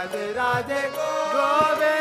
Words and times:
राधे 0.00 0.26
राधे 0.32 0.80
गोविंद 0.96 1.99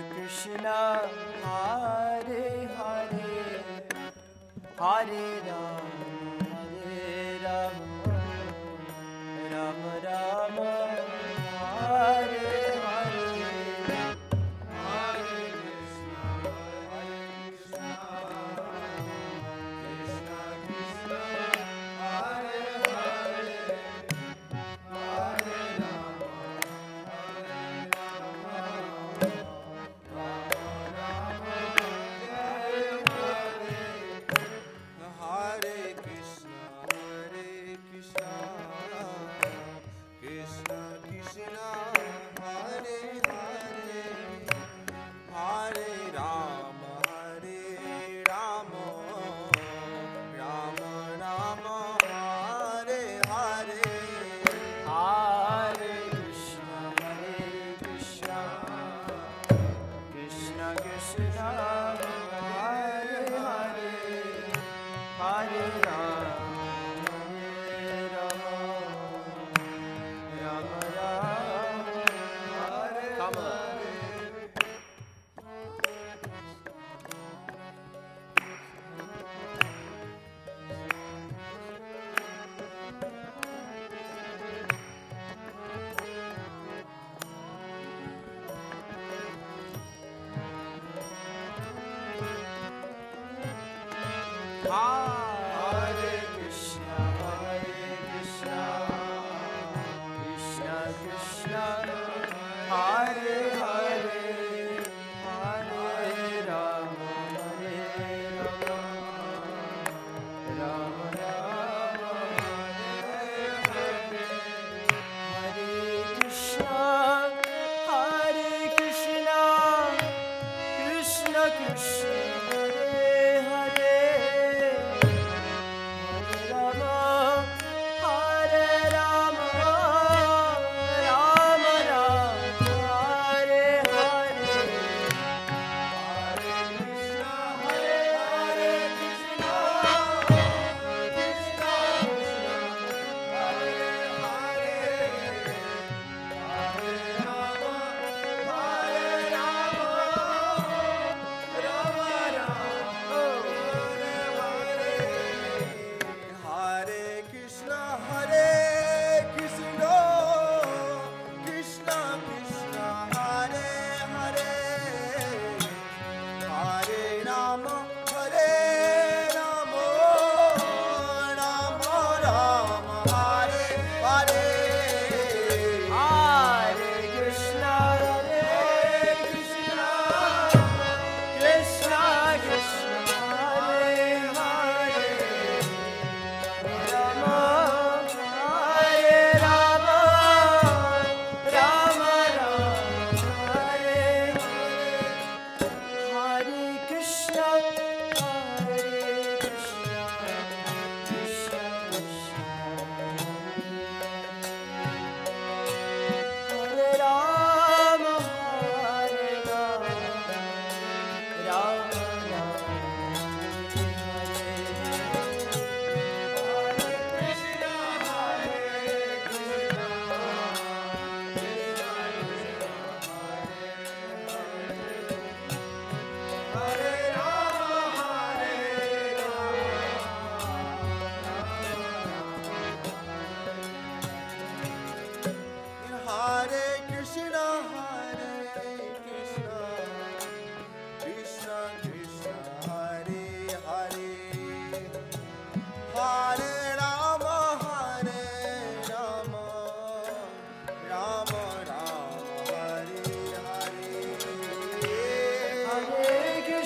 कृष्ण 0.00 0.72
हरे 1.44 2.48
हरे 2.78 3.36
हरे 4.80 5.28
रा 5.46 5.85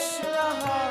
Krishna 0.01 0.90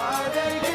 Hallelujah. 0.00 0.69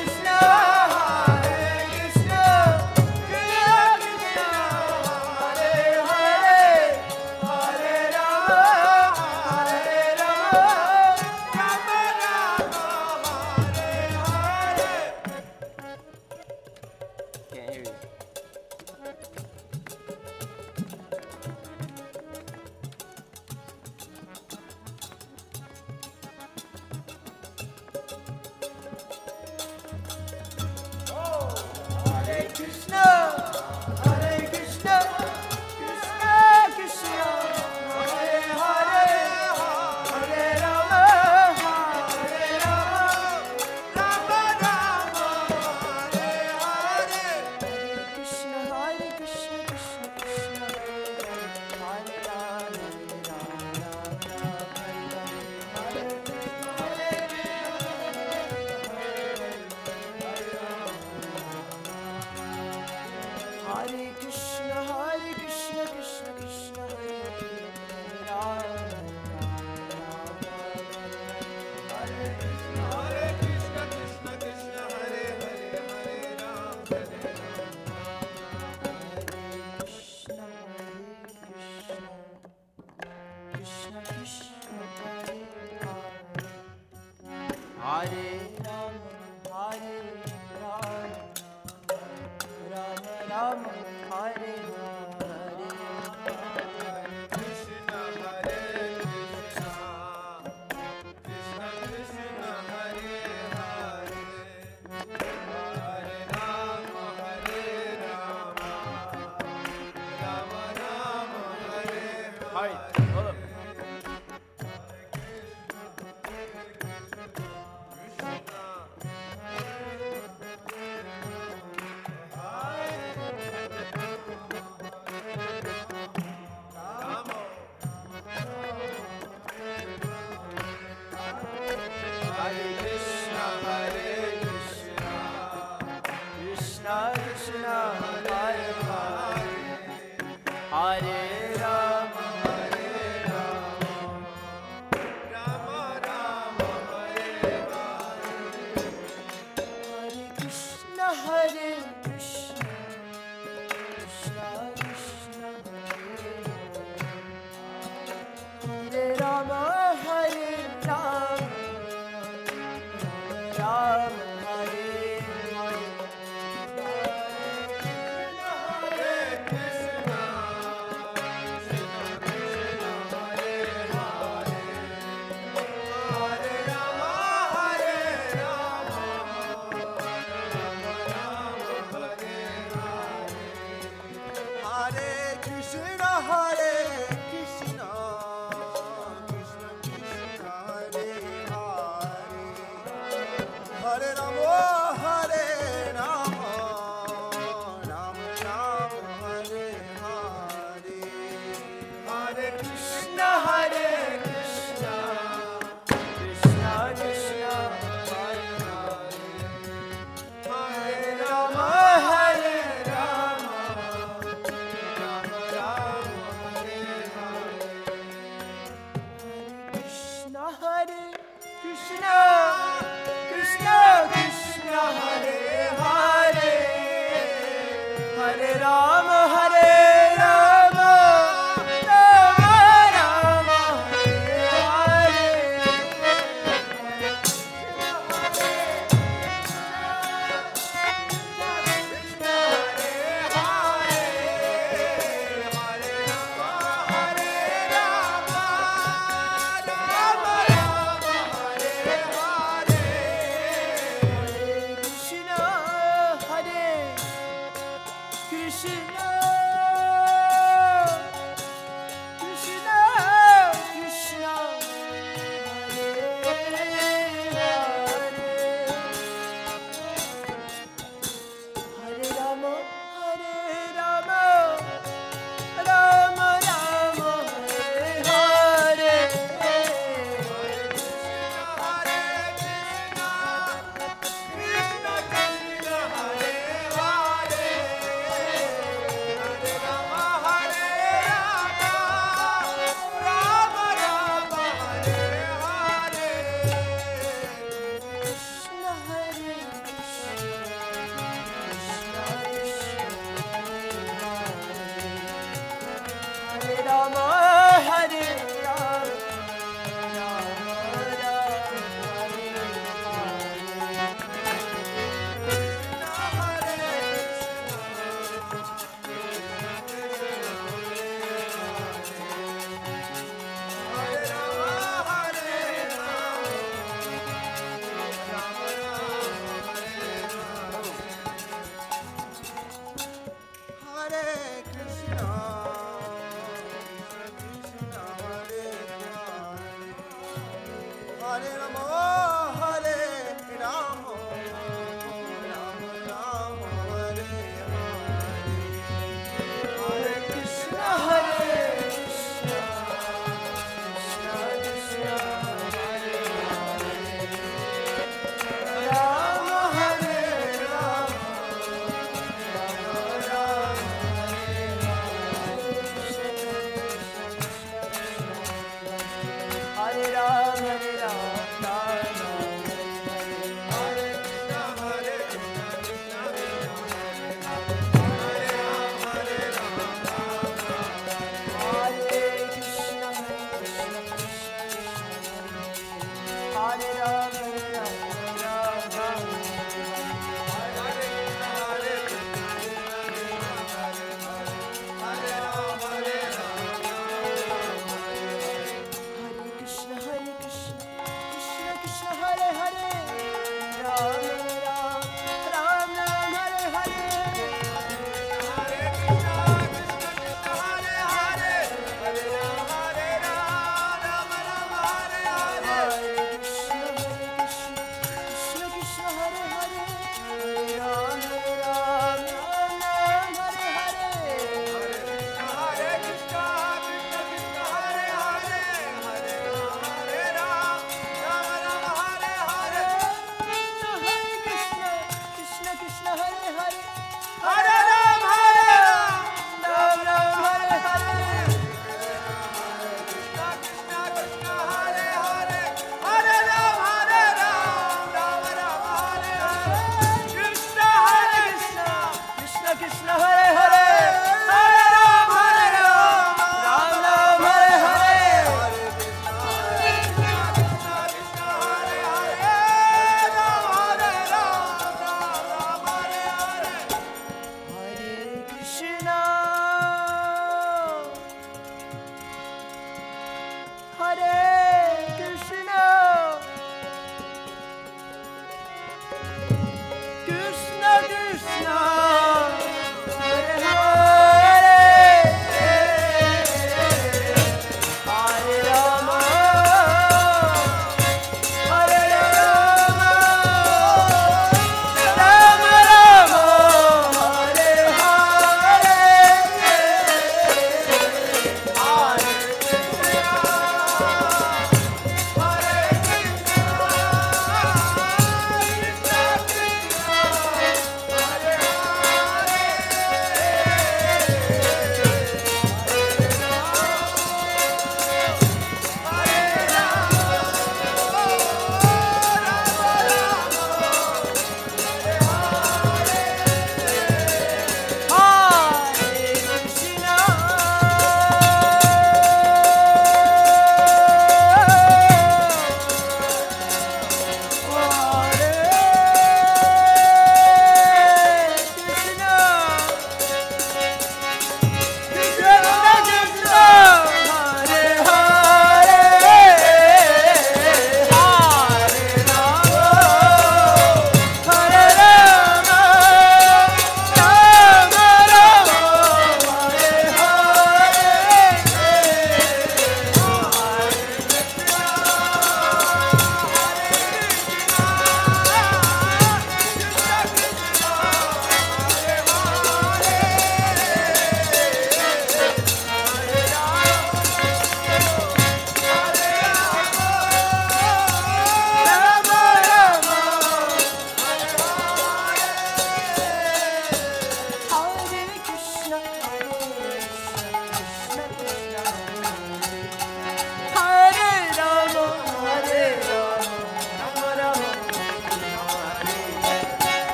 No. 468.84 469.15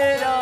들어 0.00 0.39